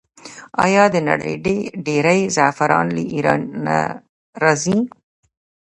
آیا 0.65 0.83
د 0.93 0.95
نړۍ 1.09 1.33
ډیری 1.85 2.21
زعفران 2.35 2.85
له 2.95 3.01
ایران 3.13 3.41
نه 3.65 3.77
راځي؟ 4.41 4.77